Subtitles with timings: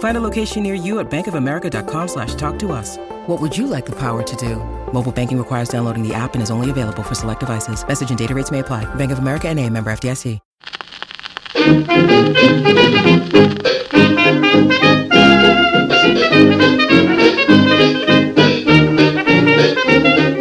[0.00, 2.98] Find a location near you at bankofamerica.com slash talk to us.
[3.26, 4.56] What would you like the power to do?
[4.92, 7.86] Mobile banking requires downloading the app and is only available for select devices.
[7.86, 8.92] Message and data rates may apply.
[8.96, 10.38] Bank of America and a member FDIC.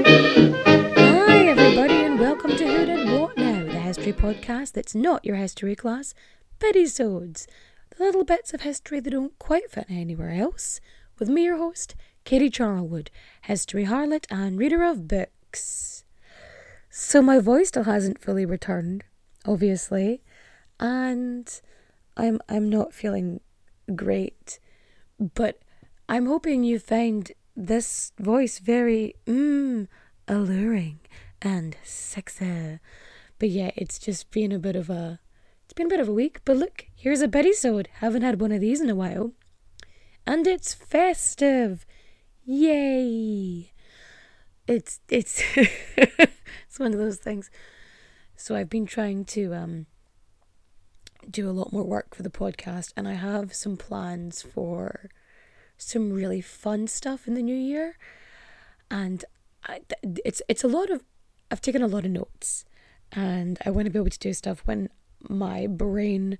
[0.09, 5.35] Hi, everybody, and welcome to Who Did What Now, the history podcast that's not your
[5.35, 6.13] history class,
[6.59, 7.51] Bittisodes, the
[7.99, 10.79] little bits of history that don't quite fit anywhere else,
[11.19, 13.09] with me, your host, Katie Charlwood,
[13.43, 16.05] history harlot and reader of books.
[16.89, 19.03] So, my voice still hasn't fully returned,
[19.45, 20.21] obviously,
[20.79, 21.61] and
[22.17, 23.41] I'm I'm not feeling
[23.95, 24.59] great,
[25.19, 25.59] but
[26.07, 29.87] I'm hoping you find this voice very mm,
[30.27, 30.99] alluring
[31.41, 32.79] and sexy.
[33.37, 35.19] But yeah, it's just been a bit of a
[35.79, 36.41] been a bit of a week.
[36.43, 37.87] But look, here's a Bittisode.
[38.01, 39.31] Haven't had one of these in a while.
[40.27, 41.85] And it's festive.
[42.43, 43.71] Yay.
[44.67, 47.49] It's it's it's one of those things.
[48.35, 49.85] So I've been trying to um
[51.29, 55.09] do a lot more work for the podcast and I have some plans for
[55.77, 57.97] some really fun stuff in the new year.
[58.91, 59.23] And
[59.65, 59.79] I,
[60.25, 61.03] it's it's a lot of
[61.49, 62.65] I've taken a lot of notes
[63.13, 64.89] and I want to be able to do stuff when
[65.27, 66.37] my brain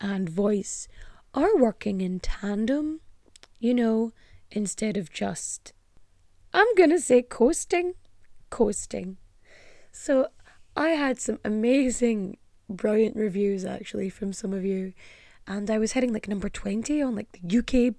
[0.00, 0.88] and voice
[1.34, 3.00] are working in tandem,
[3.58, 4.12] you know,
[4.50, 5.72] instead of just
[6.54, 7.94] I'm going to say coasting,
[8.50, 9.16] coasting.
[9.90, 10.28] So
[10.76, 12.36] I had some amazing
[12.68, 14.92] brilliant reviews actually from some of you
[15.46, 17.94] and I was hitting like number 20 on like the UK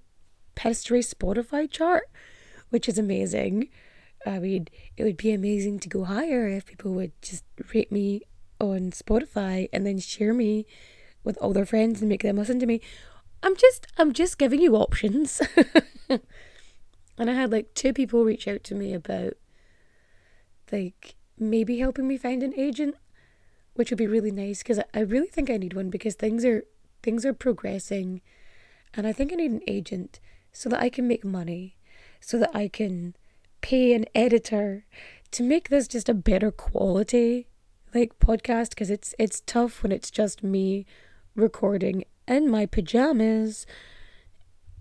[0.59, 2.09] history Spotify chart,
[2.69, 3.69] which is amazing.
[4.25, 7.44] I mean, it would be amazing to go higher if people would just
[7.74, 8.22] rate me
[8.72, 10.66] on Spotify and then share me
[11.24, 12.81] with all their friends and make them listen to me.
[13.41, 15.41] I'm just I'm just giving you options.
[16.09, 19.34] and I had like two people reach out to me about
[20.72, 22.96] like maybe helping me find an agent,
[23.75, 26.63] which would be really nice because I, really think I need one because things are
[27.02, 28.22] things are progressing
[28.94, 30.19] and I think I need an agent
[30.52, 31.78] so that I can make money,
[32.22, 33.16] so that I can
[33.62, 34.85] pay an editor
[35.31, 37.47] to make this just a better quality
[37.94, 40.86] like podcast because it's it's tough when it's just me
[41.36, 43.66] recording in my pajamas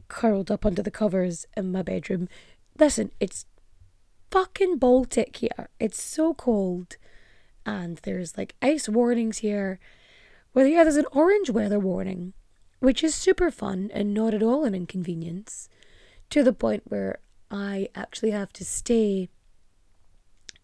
[0.08, 2.28] curled up under the covers in my bedroom.
[2.78, 3.46] Listen, it's
[4.30, 5.68] fucking Baltic here.
[5.80, 6.96] It's so cold
[7.64, 9.78] and there's like ice warnings here.
[10.54, 12.34] Well, yeah, there's an orange weather warning
[12.82, 15.68] which is super fun and not at all an inconvenience,
[16.30, 19.28] to the point where I actually have to stay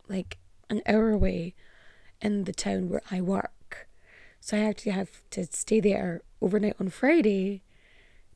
[0.08, 0.38] like
[0.68, 1.54] an hour away
[2.20, 3.88] in the town where I work.
[4.40, 7.62] So I actually have to stay there overnight on Friday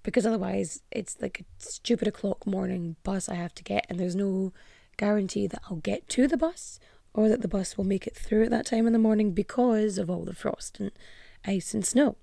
[0.02, 4.16] because otherwise it's like a stupid o'clock morning bus I have to get, and there's
[4.16, 4.52] no
[4.96, 6.78] guarantee that I'll get to the bus
[7.14, 9.98] or that the bus will make it through at that time in the morning because
[9.98, 10.90] of all the frost and
[11.44, 12.16] ice and snow.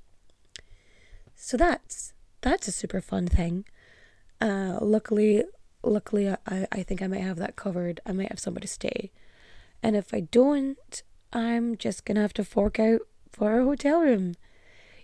[1.36, 3.66] So that's that's a super fun thing.
[4.42, 5.44] Uh, luckily,
[5.84, 8.00] luckily, I, I think I might have that covered.
[8.06, 9.12] I might have somebody stay,
[9.84, 13.02] and if I don't, I'm just gonna have to fork out
[13.32, 14.36] for a hotel room.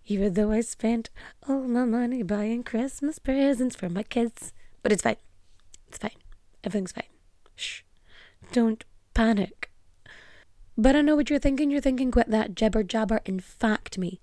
[0.06, 1.10] Even though I spent
[1.48, 4.54] all my money buying Christmas presents for my kids,
[4.84, 5.18] but it's fine.
[5.88, 6.12] It's fine.
[6.64, 7.04] Everything's fine.
[7.56, 7.82] Shh.
[8.52, 9.72] Don't panic.
[10.78, 11.72] But I know what you're thinking.
[11.72, 14.22] You're thinking, quit that jibber jabber and fact me.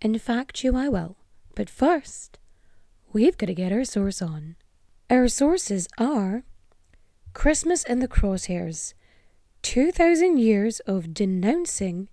[0.00, 1.16] In fact, you I will.
[1.54, 2.38] But first,
[3.12, 4.56] we've got to get our source on.
[5.10, 6.44] Our sources are
[7.34, 8.94] Christmas in the Crosshairs
[9.62, 12.08] 2,000 Years of Denouncing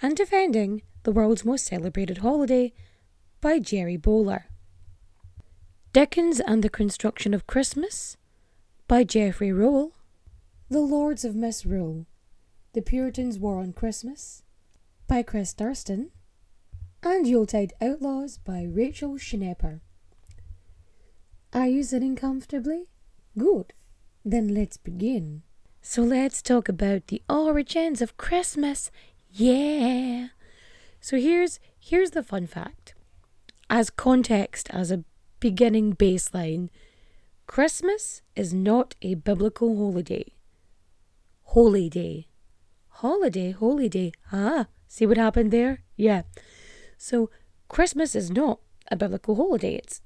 [0.00, 2.72] and Defending the World's Most Celebrated Holiday
[3.40, 4.46] by Gerry Bowler.
[5.92, 8.16] Dickens and the Construction of Christmas
[8.86, 9.94] by Geoffrey Rowell.
[10.70, 12.06] The Lords of Misrule
[12.72, 14.44] The Puritans' War on Christmas
[15.08, 16.10] by Chris Durston
[17.02, 19.80] and Yuletide Outlaws by Rachel Schnepper.
[21.52, 22.86] Are you sitting comfortably?
[23.36, 23.72] Good.
[24.24, 25.42] Then let's begin.
[25.88, 28.90] So let's talk about the origins of Christmas.
[29.30, 30.30] Yeah.
[31.00, 32.94] So here's here's the fun fact.
[33.70, 35.04] As context, as a
[35.38, 36.70] beginning baseline,
[37.46, 40.32] Christmas is not a biblical holiday.
[41.54, 42.26] Holy day.
[42.88, 44.10] holiday, holy day.
[44.32, 45.84] Ah, see what happened there?
[45.96, 46.22] Yeah.
[46.98, 47.30] So
[47.68, 48.58] Christmas is not
[48.90, 49.76] a biblical holiday.
[49.76, 50.02] It's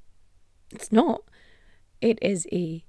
[0.70, 1.22] it's not.
[2.02, 2.84] It is a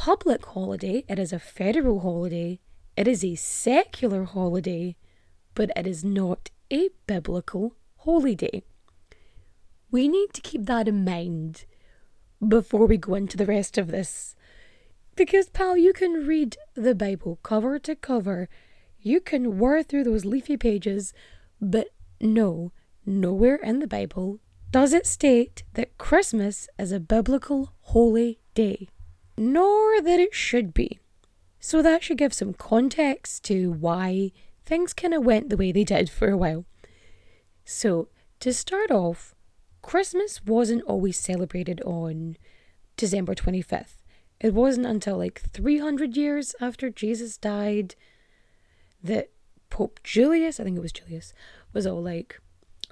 [0.00, 1.04] public holiday.
[1.10, 2.58] It is a federal holiday.
[2.96, 4.96] It is a secular holiday,
[5.54, 8.62] but it is not a biblical holiday.
[9.90, 11.66] We need to keep that in mind
[12.40, 14.34] before we go into the rest of this.
[15.16, 18.48] Because, pal, you can read the Bible cover to cover,
[19.02, 21.12] you can whir through those leafy pages,
[21.60, 21.88] but
[22.22, 22.72] no,
[23.04, 24.38] nowhere in the Bible
[24.70, 28.88] does it state that Christmas is a biblical holy day,
[29.40, 30.98] nor that it should be.
[31.58, 34.32] So that should give some context to why
[34.66, 36.66] things kind of went the way they did for a while.
[37.64, 38.08] So,
[38.40, 39.34] to start off,
[39.82, 42.36] Christmas wasn't always celebrated on
[42.96, 44.02] December 25th.
[44.40, 47.94] It wasn't until like 300 years after Jesus died
[49.02, 49.30] that
[49.70, 51.32] Pope Julius, I think it was Julius,
[51.72, 52.40] was all like,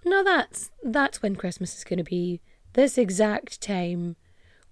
[0.05, 2.41] no, that's that's when Christmas is going to be.
[2.73, 4.17] This exact time,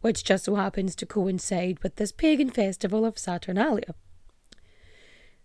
[0.00, 3.94] which just so happens to coincide with this pagan festival of Saturnalia.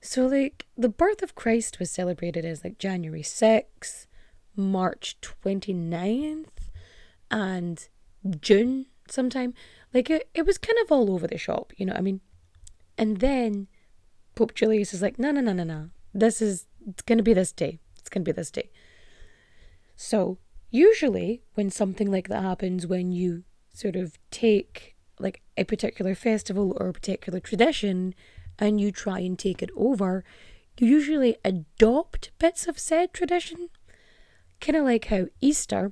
[0.02, 4.08] So, like, the birth of Christ was celebrated as like January 6th,
[4.56, 6.48] March 29th,
[7.30, 7.88] and
[8.40, 9.54] June sometime.
[9.94, 12.22] Like it, it was kind of all over the shop, you know what I mean?
[12.98, 13.68] And then
[14.36, 15.90] Pope Julius is like, no, no, no, no, no.
[16.14, 17.80] This is, it's going to be this day.
[18.00, 18.70] It's going to be this day.
[19.96, 20.38] So,
[20.70, 26.76] usually when something like that happens, when you sort of take like a particular festival
[26.80, 28.14] or a particular tradition
[28.60, 30.24] and you try and take it over,
[30.78, 33.70] you usually adopt bits of said tradition.
[34.60, 35.92] Kind of like how Easter,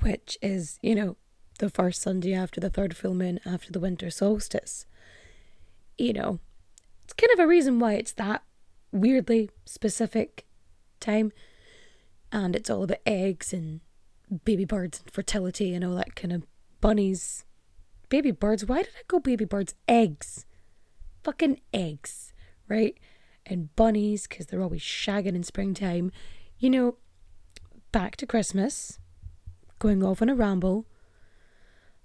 [0.00, 1.16] which is, you know,
[1.58, 4.86] the first Sunday after the third full moon after the winter solstice.
[5.98, 6.38] You know,
[7.04, 8.42] it's kind of a reason why it's that
[8.92, 10.46] weirdly specific
[11.00, 11.32] time.
[12.32, 13.80] And it's all about eggs and
[14.44, 16.46] baby birds and fertility and all that kind of
[16.80, 17.44] bunnies.
[18.08, 18.64] Baby birds?
[18.66, 19.74] Why did I go baby birds?
[19.88, 20.46] Eggs.
[21.22, 22.32] Fucking eggs,
[22.68, 22.96] right?
[23.46, 26.10] And bunnies, because they're always shagging in springtime.
[26.58, 26.96] You know,
[27.92, 28.98] back to Christmas,
[29.78, 30.86] going off on a ramble.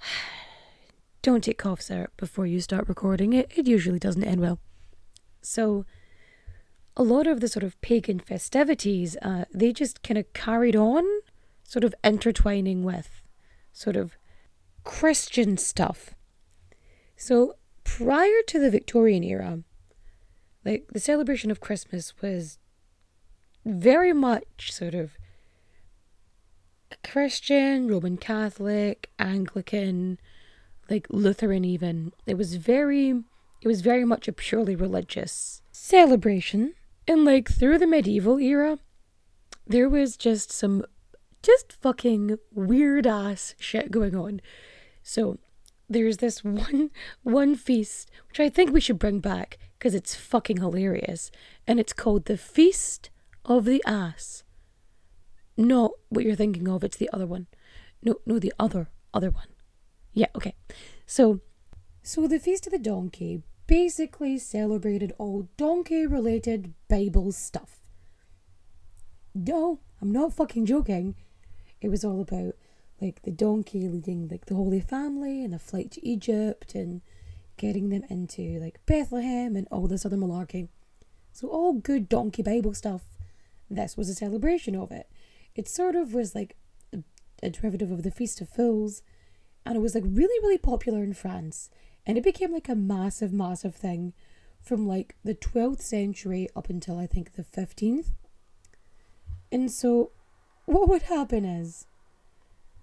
[1.21, 3.33] Don't take cough syrup before you start recording.
[3.33, 4.59] It, it usually doesn't end well.
[5.41, 5.85] So,
[6.97, 11.03] a lot of the sort of pagan festivities, uh, they just kind of carried on,
[11.65, 13.21] sort of intertwining with
[13.73, 14.17] sort of
[14.83, 16.15] Christian stuff.
[17.17, 19.59] So, prior to the Victorian era,
[20.63, 22.59] like the celebration of Christmas was
[23.65, 25.17] very much sort of
[27.03, 30.19] Christian, Roman Catholic, Anglican,
[30.89, 32.13] like Lutheran even.
[32.25, 33.09] It was very
[33.61, 36.73] it was very much a purely religious celebration.
[37.07, 38.79] And like through the medieval era,
[39.67, 40.85] there was just some
[41.45, 44.41] just fucking weird ass shit going on.
[45.03, 45.37] So
[45.87, 46.89] there's this one
[47.23, 51.31] one feast which I think we should bring back because it's fucking hilarious
[51.67, 53.09] and it's called the Feast
[53.45, 54.43] of the Ass
[55.57, 57.47] not what you're thinking of, it's the other one.
[58.01, 59.47] No, no, the other, other one.
[60.13, 60.55] Yeah, okay.
[61.05, 61.41] So,
[62.03, 67.79] so the Feast of the Donkey basically celebrated all donkey related Bible stuff.
[69.33, 71.15] No, I'm not fucking joking.
[71.81, 72.55] It was all about
[73.01, 77.01] like the donkey leading like the Holy Family and a flight to Egypt and
[77.57, 80.69] getting them into like Bethlehem and all this other malarkey.
[81.31, 83.03] So all good donkey Bible stuff.
[83.69, 85.09] This was a celebration of it
[85.55, 86.57] it sort of was like
[86.93, 86.99] a,
[87.41, 89.01] a derivative of the Feast of Fools,
[89.65, 91.69] and it was like really, really popular in France.
[92.05, 94.13] And it became like a massive, massive thing
[94.61, 98.11] from like the 12th century up until I think the 15th.
[99.51, 100.11] And so,
[100.65, 101.85] what would happen is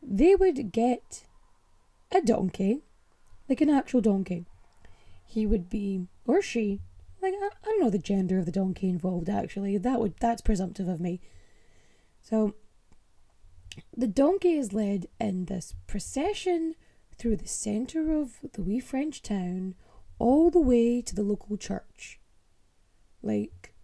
[0.02, 1.24] they would get
[2.10, 2.82] a donkey,
[3.48, 4.46] like an actual donkey.
[5.26, 6.80] He would be, or she,
[7.20, 9.78] like I, I don't know the gender of the donkey involved actually.
[9.78, 11.20] That would that's presumptive of me.
[12.20, 12.54] So
[13.96, 16.74] the donkey is led in this procession
[17.16, 19.74] through the centre of the wee French town
[20.18, 22.20] all the way to the local church.
[23.22, 23.74] Like,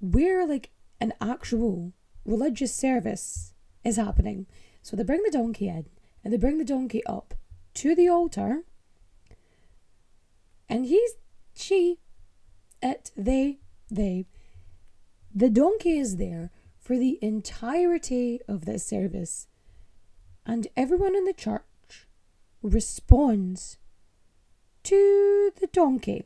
[0.00, 1.92] where like an actual
[2.30, 3.52] religious service
[3.84, 4.46] is happening.
[4.82, 5.86] So they bring the donkey in
[6.22, 7.34] and they bring the donkey up
[7.74, 8.62] to the altar.
[10.68, 11.12] And he's,
[11.54, 11.98] she,
[12.80, 13.58] it, they,
[13.90, 14.26] they.
[15.34, 19.46] The donkey is there for the entirety of this service,
[20.44, 22.06] and everyone in the church
[22.62, 23.78] responds
[24.84, 26.24] to the donkey.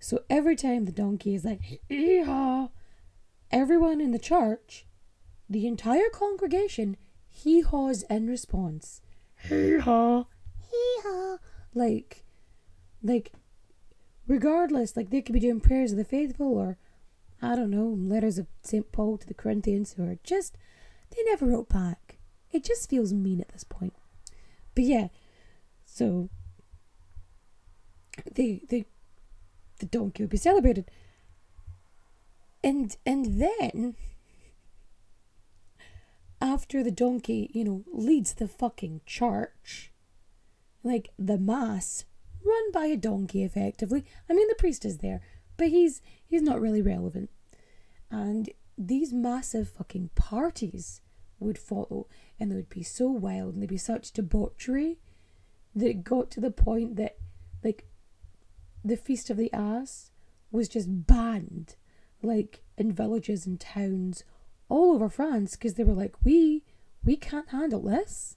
[0.00, 2.68] So every time the donkey is like, hee haw,
[3.50, 4.86] everyone in the church,
[5.52, 6.96] the entire congregation,
[7.28, 9.00] hee haws in response.
[9.48, 10.24] Hee haw,
[10.70, 11.38] hee haw.
[11.74, 12.24] Like,
[13.02, 13.32] like,
[14.26, 16.78] regardless, like they could be doing prayers of the faithful or,
[17.40, 18.90] I don't know, letters of St.
[18.92, 20.56] Paul to the Corinthians who are just,
[21.10, 22.18] they never wrote back.
[22.50, 23.94] It just feels mean at this point.
[24.74, 25.08] But yeah,
[25.84, 26.28] so
[28.34, 28.84] the the
[29.78, 30.90] the donkey would be celebrated.
[32.62, 33.96] And and then
[36.52, 39.90] after the donkey, you know, leads the fucking church,
[40.82, 42.04] like the mass
[42.44, 44.04] run by a donkey effectively.
[44.28, 45.22] I mean the priest is there,
[45.56, 47.30] but he's he's not really relevant.
[48.10, 51.00] And these massive fucking parties
[51.40, 52.06] would follow
[52.38, 54.98] and they would be so wild and there'd be such debauchery
[55.74, 57.16] that it got to the point that
[57.64, 57.86] like
[58.84, 60.10] the feast of the ass
[60.50, 61.76] was just banned
[62.22, 64.24] like in villages and towns
[64.72, 66.64] all over France because they were like we
[67.04, 68.36] we can't handle this.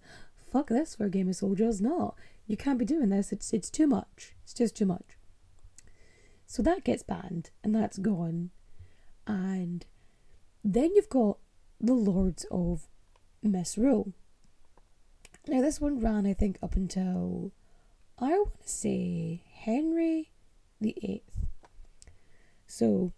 [0.52, 1.82] Fuck this for a game of soldiers.
[1.82, 2.16] No
[2.48, 3.32] you can't be doing this.
[3.32, 4.36] It's it's too much.
[4.44, 5.18] It's just too much.
[6.46, 8.52] So that gets banned and that's gone.
[9.26, 9.86] And
[10.64, 11.38] then you've got
[11.82, 12.88] the lords of
[13.42, 14.14] misrule.
[15.48, 17.52] Now this one ran i think up until
[18.18, 20.32] i want to say henry
[20.82, 21.46] the eighth.
[22.68, 23.12] So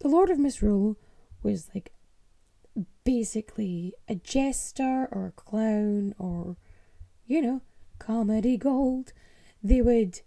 [0.00, 0.96] the lord of misrule
[1.42, 1.92] was like
[3.04, 6.56] basically a jester or a clown or
[7.26, 7.60] you know
[7.98, 9.12] comedy gold
[9.62, 10.20] they would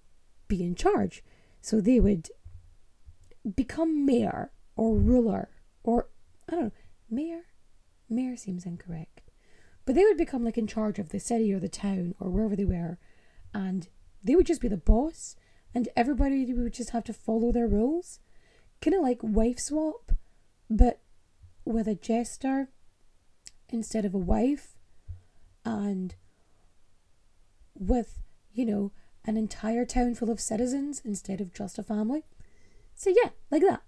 [0.48, 1.24] be in charge.
[1.62, 2.29] So they would
[3.55, 5.50] become mayor or ruler
[5.84, 6.10] or
[6.48, 6.72] i don't know
[7.10, 7.41] mayor?
[8.10, 9.22] Mayor seems incorrect.
[9.86, 12.55] But they would become like in charge of the city or the town or wherever
[12.55, 12.98] they were
[13.53, 13.88] and
[14.24, 15.36] they would just be the boss
[15.74, 18.20] and everybody would just have to follow their rules.
[18.81, 20.12] Kind of like wife swap
[20.70, 21.00] but
[21.65, 22.70] with a jester
[23.70, 24.75] instead of a wife
[25.63, 26.15] and
[27.74, 28.20] with
[28.53, 28.91] you know
[29.25, 32.24] an entire town full of citizens instead of just a family.
[32.96, 33.82] So yeah like that.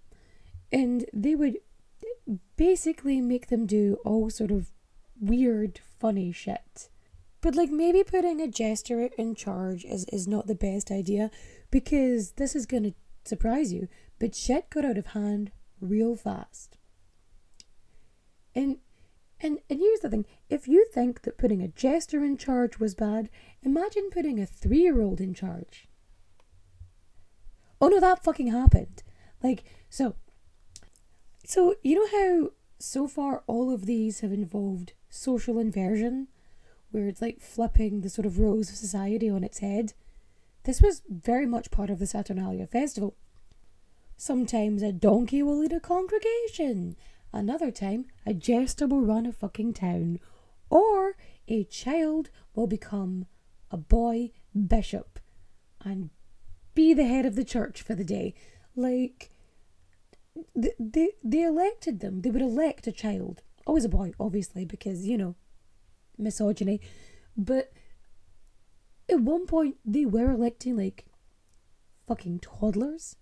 [0.72, 1.58] And they would
[2.56, 4.72] basically make them do all sort of
[5.20, 6.89] weird funny shit.
[7.42, 11.30] But like maybe putting a jester in charge is, is not the best idea
[11.72, 12.94] because this is gonna
[13.25, 13.88] surprise you
[14.20, 16.77] but shit got out of hand real fast
[18.56, 18.78] and
[19.40, 20.26] and and here's the thing.
[20.50, 23.30] If you think that putting a jester in charge was bad
[23.62, 25.88] imagine putting a three-year-old in charge.
[27.82, 29.04] Oh no that fucking happened.
[29.42, 30.16] Like so
[31.46, 36.28] so you know how so far all of these have involved social inversion
[36.92, 39.94] where it's like flipping the sort of roles of society on its head?
[40.64, 43.16] This was very much part of the saturnalia festival.
[44.16, 46.96] Sometimes a donkey will lead a congregation
[47.34, 50.20] Another time, a jester will run a fucking town.
[50.70, 53.25] Or a child will become
[53.72, 55.20] a boy bishop
[55.84, 56.12] and
[56.75, 58.36] be the head of the church for the day.
[58.75, 59.32] Like,
[60.56, 62.22] they, they, they elected them.
[62.22, 63.42] They would elect a child.
[63.66, 65.36] Always a boy, obviously, because, you know,
[66.18, 66.82] misogyny.
[67.36, 67.74] But
[69.10, 71.06] at one point, they were electing, like,
[72.08, 73.16] fucking toddlers.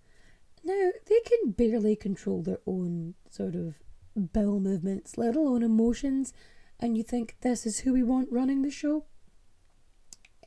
[0.62, 3.74] Now, they can barely control their own sort of
[4.16, 6.32] bowel movements, let alone emotions,
[6.78, 9.04] and you think this is who we want running the show?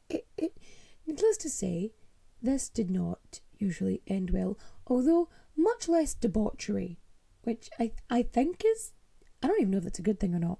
[0.09, 0.57] It, it,
[1.07, 1.93] needless to say,
[2.41, 4.57] this did not usually end well,
[4.87, 6.99] although much less debauchery,
[7.43, 8.91] which I, I think is,
[9.41, 10.59] I don't even know if that's a good thing or not.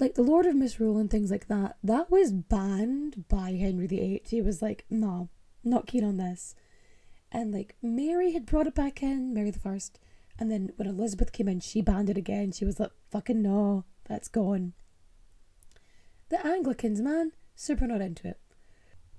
[0.00, 4.22] like the Lord of Misrule and things like that, that was banned by Henry VIII.
[4.24, 5.28] He was like, no,
[5.64, 6.54] not keen on this.
[7.30, 9.98] And like Mary had brought it back in, Mary the First.
[10.38, 12.52] And then when Elizabeth came in, she banned it again.
[12.52, 14.72] She was like, fucking no, that's gone.
[16.28, 18.38] The Anglicans, man, super not into it.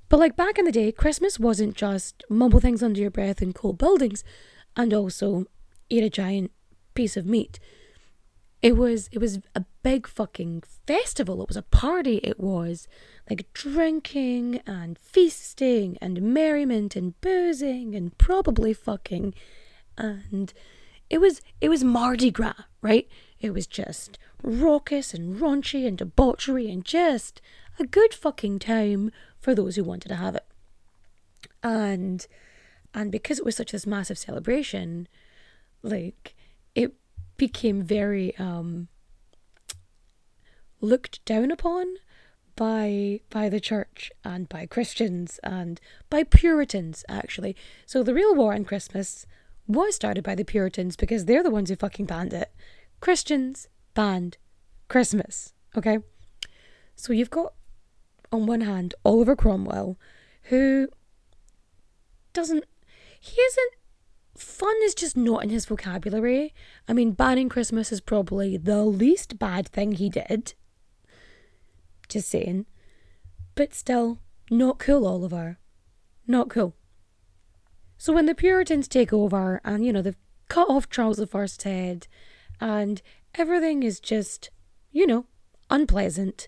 [0.08, 3.54] But like back in the day, Christmas wasn't just mumble things under your breath in
[3.54, 4.24] cold buildings
[4.76, 5.46] and also
[5.90, 6.52] eat a giant
[6.96, 7.60] piece of meat.
[8.62, 11.42] It was it was a big fucking festival.
[11.42, 12.18] It was a party.
[12.18, 12.88] It was
[13.28, 19.34] like drinking and feasting and merriment and boozing and probably fucking
[19.98, 20.54] and
[21.10, 23.08] it was it was Mardi Gras, right?
[23.42, 27.42] It was just raucous and raunchy and debauchery and just
[27.80, 30.46] a good fucking time for those who wanted to have it.
[31.64, 32.28] And
[32.94, 35.08] and because it was such this massive celebration,
[35.82, 36.36] like
[36.76, 36.94] it
[37.38, 38.88] became very um
[40.82, 41.96] looked down upon
[42.56, 47.56] by by the church and by Christians and by Puritans actually.
[47.86, 49.26] So the real war on Christmas
[49.68, 52.52] was started by the Puritans because they're the ones who fucking banned it.
[53.00, 54.38] Christians banned
[54.88, 55.54] Christmas.
[55.78, 56.00] Okay?
[56.96, 57.54] So you've got
[58.32, 59.98] on one hand Oliver Cromwell,
[60.44, 60.90] who
[62.34, 62.66] doesn't
[63.20, 63.74] he isn't
[64.38, 66.54] fun is just not in his vocabulary.
[66.88, 70.54] I mean, banning Christmas is probably the least bad thing he did.
[72.10, 72.66] Just saying.
[73.56, 74.20] But still,
[74.52, 75.58] not cool, Oliver.
[76.28, 76.76] Not cool.
[77.98, 81.62] So when the Puritans take over and, you know, they've cut off Charles the I's
[81.62, 82.08] head
[82.60, 83.02] and
[83.36, 84.50] everything is just,
[84.92, 85.26] you know,
[85.70, 86.48] unpleasant.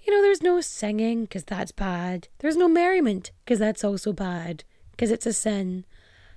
[0.00, 2.28] You know, there's no singing because that's bad.
[2.38, 5.84] There's no merriment because that's also bad because it's a sin.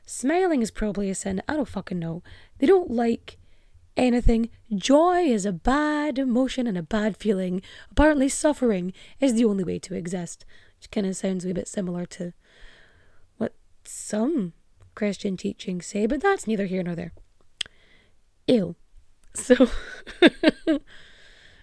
[0.06, 1.42] Smiling is probably a sin.
[1.48, 2.22] I don't fucking know.
[2.60, 3.38] They don't like
[3.98, 4.50] anything.
[4.74, 7.62] Joy is a bad emotion and a bad feeling.
[7.92, 10.46] Apparently, suffering is the only way to exist,
[10.78, 12.34] which kind of sounds a bit similar to
[13.38, 14.54] what some
[14.96, 17.14] Christian teachings say, but that's neither here nor there.
[18.48, 18.75] Ew.
[19.36, 19.70] So,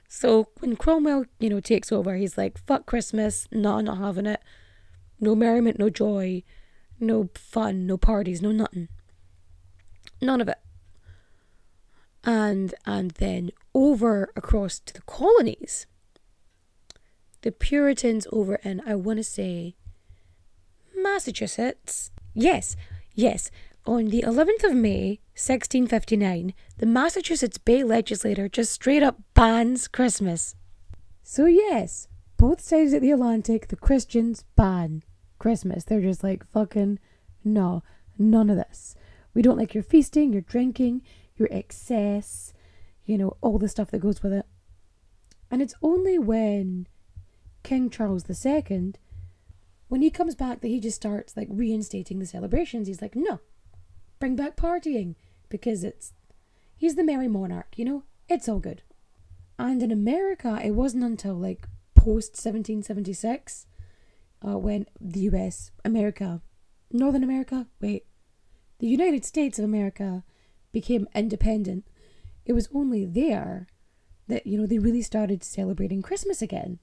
[0.09, 4.43] so when Cromwell, you know, takes over, he's like, "Fuck Christmas, no, not having it.
[5.19, 6.43] No merriment, no joy,
[7.01, 8.89] no fun, no parties, no nothing.
[10.21, 10.59] None of it."
[12.25, 15.87] And and then over across to the colonies.
[17.43, 19.75] The puritans over in i want to say
[20.97, 22.11] massachusetts.
[22.35, 22.77] Yes
[23.15, 23.51] yes.
[23.85, 30.55] On the 11th of may 1659 the massachusetts bay legislature just straight up bans christmas.
[31.23, 35.03] So yes both sides of the atlantic the christians ban
[35.39, 35.85] christmas.
[35.85, 37.01] They're just like fucking
[37.45, 37.83] no
[38.19, 38.95] none of this.
[39.35, 41.03] We don't like your feasting your drinking
[41.37, 42.53] your excess,
[43.05, 44.47] you know, all the stuff that goes with it.
[45.51, 46.87] And it's only when
[47.63, 48.95] King Charles II,
[49.89, 52.89] when he comes back, that he just starts like reinstating the celebrations.
[52.89, 53.41] He's like, no,
[54.19, 55.15] bring back partying
[55.49, 56.13] because it's,
[56.77, 58.83] he's the merry monarch, you know, it's all good.
[59.59, 63.67] And in America, it wasn't until like post 1776
[64.47, 66.41] uh, when the US, America,
[66.91, 68.07] Northern America, wait,
[68.79, 70.25] the United States of America
[70.73, 71.87] became independent,
[72.45, 73.69] it was only there
[74.29, 76.79] that, you know, they really started celebrating Christmas again.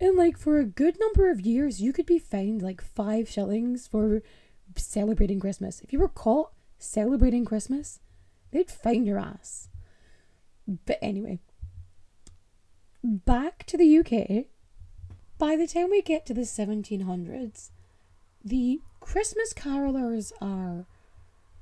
[0.00, 3.86] And like for a good number of years, you could be fined like five shillings
[3.86, 4.22] for
[4.76, 5.80] celebrating Christmas.
[5.80, 8.00] If you were caught celebrating Christmas,
[8.50, 9.68] they'd fine your ass.
[10.86, 11.40] But anyway,
[13.02, 14.46] back to the UK.
[15.38, 17.70] By the time we get to the 1700s,
[18.44, 20.86] the Christmas carolers are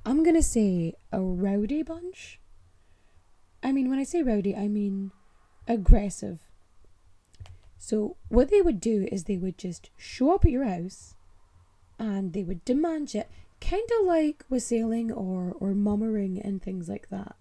[0.08, 2.40] I'm gonna say a rowdy bunch.
[3.62, 5.10] I mean, when I say rowdy, I mean
[5.66, 6.40] aggressive.
[7.76, 11.14] So, what they would do is they would just show up at your house
[11.98, 13.28] and they would demand it,
[13.60, 17.36] kind of like wassailing or, or mummering and things like that.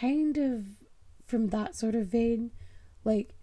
[0.00, 0.64] Kind of
[1.22, 2.50] from that sort of vein.
[3.04, 3.36] Like,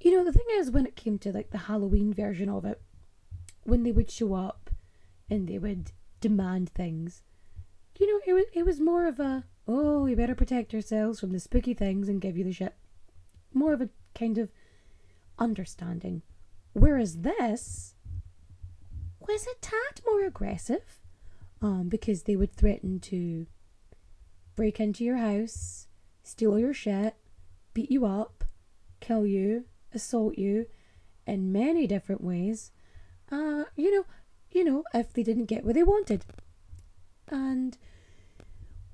[0.00, 2.82] you know, the thing is, when it came to like the Halloween version of it,
[3.62, 4.68] when they would show up
[5.30, 7.22] and they would demand things.
[7.98, 11.30] You know, it was it was more of a oh, we better protect ourselves from
[11.30, 12.74] the spooky things and give you the shit.
[13.52, 14.50] More of a kind of
[15.38, 16.22] understanding.
[16.72, 17.94] Whereas this
[19.20, 21.00] was a tad more aggressive,
[21.60, 23.46] um, because they would threaten to
[24.56, 25.86] break into your house,
[26.22, 27.14] steal your shit,
[27.74, 28.44] beat you up,
[29.00, 30.66] kill you, assault you,
[31.26, 32.72] in many different ways.
[33.30, 34.04] Uh, you know,
[34.50, 36.24] you know, if they didn't get what they wanted.
[37.28, 37.76] And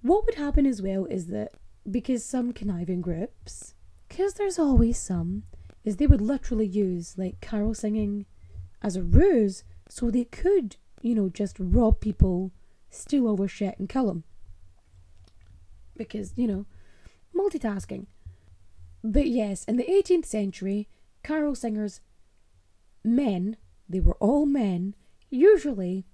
[0.02, 1.52] what would happen as well is that
[1.90, 3.74] because some conniving groups,
[4.08, 5.44] because there's always some,
[5.84, 8.26] is they would literally use like carol singing
[8.82, 12.50] as a ruse so they could you know, just rob people,
[12.90, 14.24] steal over shit, and kill them.
[15.96, 16.66] Because, you know,
[17.34, 18.06] multitasking.
[19.04, 20.88] But yes, in the 18th century,
[21.22, 22.00] carol singers,
[23.04, 23.56] men,
[23.88, 24.96] they were all men,
[25.30, 26.06] usually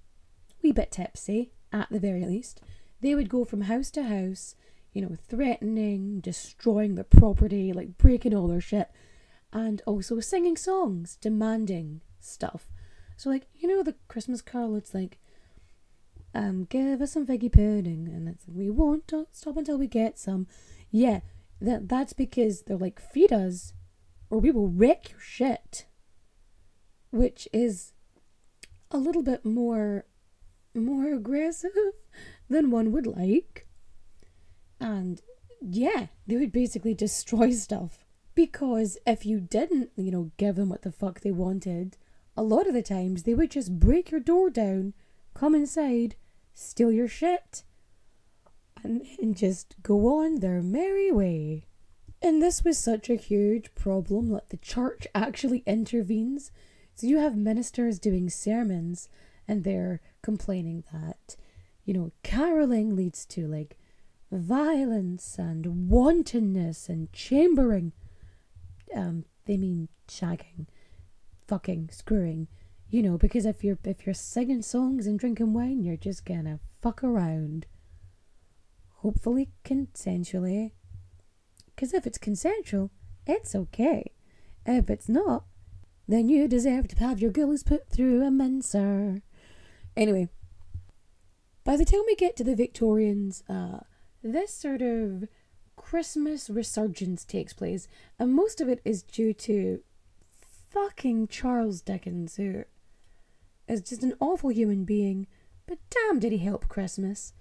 [0.62, 2.60] wee bit tipsy, at the very least.
[3.00, 4.54] They would go from house to house,
[4.92, 8.90] you know, threatening, destroying their property, like breaking all their shit,
[9.52, 12.70] and also singing songs, demanding stuff.
[13.16, 15.18] So, like, you know, the Christmas carol, it's like,
[16.34, 20.18] um, give us some figgy pudding, and it's like, we won't stop until we get
[20.18, 20.46] some.
[20.90, 21.20] Yeah,
[21.60, 23.74] that that's because they're like, feed us,
[24.30, 25.86] or we will wreck your shit.
[27.10, 27.92] Which is
[28.92, 30.04] a little bit more
[30.74, 31.72] more aggressive
[32.48, 33.66] than one would like.
[34.80, 35.20] And
[35.60, 38.04] yeah, they would basically destroy stuff.
[38.34, 41.98] Because if you didn't, you know, give them what the fuck they wanted,
[42.36, 44.94] a lot of the times they would just break your door down,
[45.34, 46.16] come inside,
[46.54, 47.62] steal your shit,
[48.82, 51.66] and, and just go on their merry way.
[52.22, 56.52] And this was such a huge problem that the church actually intervenes.
[57.02, 59.08] So you have ministers doing sermons
[59.48, 61.34] and they're complaining that,
[61.84, 63.76] you know, caroling leads to like
[64.30, 67.90] violence and wantonness and chambering.
[68.94, 70.68] Um, they mean shagging,
[71.48, 72.46] fucking, screwing.
[72.88, 76.60] You know, because if you're if you're singing songs and drinking wine, you're just gonna
[76.80, 77.66] fuck around.
[78.98, 80.70] Hopefully consensually.
[81.74, 82.92] Because if it's consensual,
[83.26, 84.12] it's okay.
[84.64, 85.46] If it's not,
[86.08, 89.22] then you deserve to have your gillies put through a mincer.
[89.96, 90.28] Anyway,
[91.64, 93.80] by the time we get to the Victorians, uh,
[94.22, 95.24] this sort of
[95.76, 97.88] Christmas resurgence takes place,
[98.18, 99.80] and most of it is due to
[100.70, 102.64] fucking Charles Dickens, who
[103.68, 105.26] is just an awful human being,
[105.66, 107.32] but damn did he help Christmas.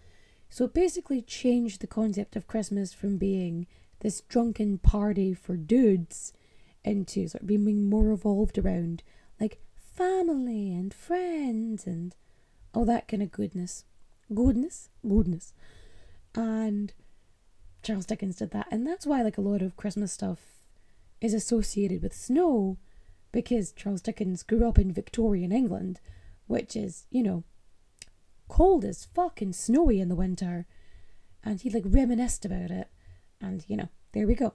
[0.49, 3.67] So it basically changed the concept of Christmas from being
[4.01, 6.33] this drunken party for dudes
[6.83, 9.03] into sort of being more evolved around
[9.39, 12.15] like family and friends and
[12.73, 13.85] all that kind of goodness.
[14.33, 14.89] Goodness?
[15.07, 15.53] Goodness.
[16.33, 16.93] And
[17.83, 18.67] Charles Dickens did that.
[18.71, 20.39] And that's why, like, a lot of Christmas stuff
[21.19, 22.77] is associated with snow
[23.31, 25.99] because Charles Dickens grew up in Victorian England,
[26.47, 27.43] which is, you know,
[28.47, 30.65] cold as fuck and snowy in the winter.
[31.43, 32.87] And he, like, reminisced about it.
[33.41, 34.53] And, you know, there we go.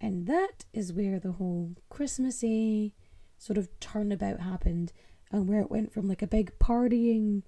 [0.00, 2.94] And that is where the whole Christmassy
[3.36, 4.92] sort of turnabout happened
[5.30, 7.42] and where it went from like a big partying,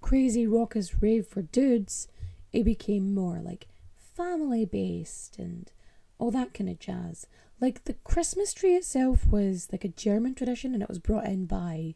[0.00, 2.08] crazy raucous rave for dudes,
[2.52, 5.70] it became more like family based and
[6.18, 7.26] all that kind of jazz.
[7.60, 11.46] Like the Christmas tree itself was like a German tradition and it was brought in
[11.46, 11.94] by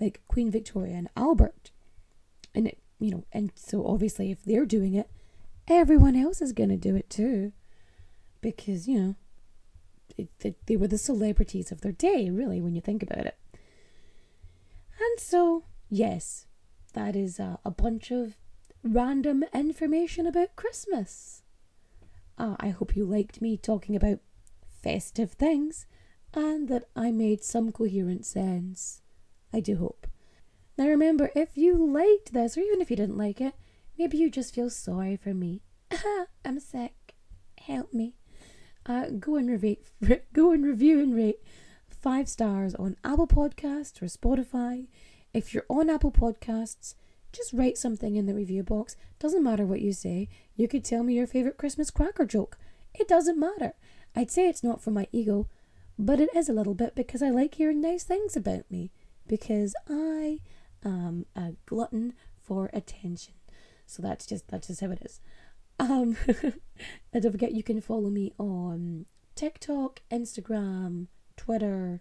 [0.00, 1.70] like Queen Victoria and Albert.
[2.54, 5.10] And it, you know, and so obviously if they're doing it,
[5.66, 7.52] everyone else is going to do it too.
[8.56, 9.14] Because, you know,
[10.16, 13.38] it, it, they were the celebrities of their day, really, when you think about it.
[15.00, 16.46] And so, yes,
[16.94, 18.36] that is uh, a bunch of
[18.82, 21.42] random information about Christmas.
[22.36, 24.20] Uh, I hope you liked me talking about
[24.82, 25.86] festive things
[26.34, 29.02] and that I made some coherent sense.
[29.52, 30.06] I do hope.
[30.76, 33.54] Now remember, if you liked this, or even if you didn't like it,
[33.98, 35.62] maybe you just feel sorry for me.
[36.44, 37.14] I'm sick.
[37.58, 38.17] Help me.
[38.86, 39.76] Uh, go and review,
[40.32, 41.40] go and review and rate
[42.00, 44.86] five stars on Apple Podcasts or Spotify.
[45.34, 46.94] If you're on Apple Podcasts,
[47.32, 48.96] just write something in the review box.
[49.18, 50.28] Doesn't matter what you say.
[50.56, 52.58] You could tell me your favourite Christmas cracker joke.
[52.94, 53.74] It doesn't matter.
[54.16, 55.48] I'd say it's not for my ego,
[55.98, 58.90] but it is a little bit because I like hearing nice things about me.
[59.26, 60.40] Because I
[60.84, 63.34] am a glutton for attention.
[63.86, 65.20] So that's just that's just how it is.
[65.78, 66.16] Um
[67.12, 72.00] and don't forget you can follow me on TikTok, Instagram, Twitter,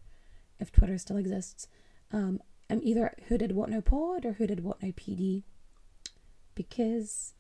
[0.59, 1.67] if Twitter still exists.
[2.11, 5.43] Um, I'm either Who Did What Now Pod or Who Did What Now PD
[6.55, 7.33] because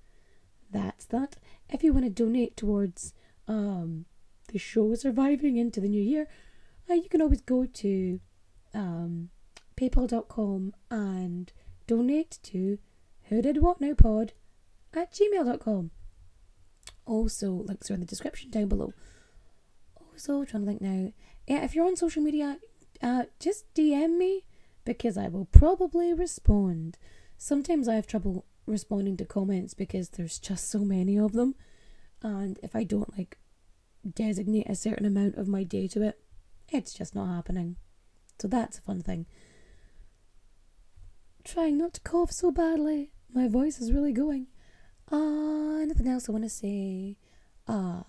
[0.71, 1.37] that's that.
[1.69, 3.13] If you want to donate towards
[3.47, 4.05] um,
[4.51, 6.27] the show surviving into the new year,
[6.89, 8.19] uh, you can always go to
[8.73, 9.29] um,
[9.75, 11.51] paypal.com and
[11.87, 12.77] donate to
[13.29, 14.33] Who Did What Now Pod
[14.93, 15.91] at gmail.com.
[17.07, 18.93] Also, links are in the description down below.
[19.95, 21.11] Also, trying to think now
[21.47, 22.57] yeah, if you're on social media,
[23.01, 24.43] uh, just DM me
[24.83, 26.97] because I will probably respond.
[27.37, 31.55] Sometimes I have trouble responding to comments because there's just so many of them,
[32.21, 33.37] and if I don't like
[34.13, 36.19] designate a certain amount of my day to it,
[36.69, 37.77] it's just not happening.
[38.39, 39.25] So that's a fun thing.
[41.45, 43.11] trying not to cough so badly.
[43.33, 44.47] My voice is really going.
[45.11, 47.17] Uh, anything else I want to say?
[47.67, 48.01] Uh,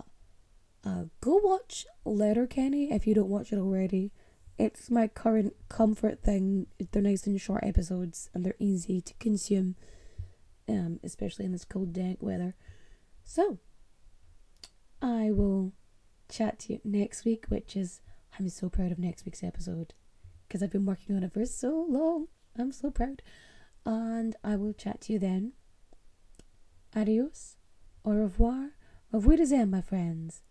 [0.85, 4.13] uh, go watch Letterkenny if you don't watch it already.
[4.59, 6.67] It's my current comfort thing.
[6.91, 9.77] They're nice and short episodes, and they're easy to consume,
[10.69, 12.55] um, especially in this cold, dank weather.
[13.25, 13.59] So,
[15.01, 15.73] I will
[16.29, 18.01] chat to you next week, which is
[18.39, 19.95] I'm so proud of next week's episode
[20.47, 22.29] because I've been working on it for so long.
[22.59, 23.23] I'm so proud.
[23.85, 25.53] And I will chat to you then.
[26.95, 27.57] Adios,
[28.05, 28.71] au revoir,
[29.13, 30.43] au revoir, my friends.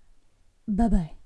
[0.67, 1.17] Bye bye.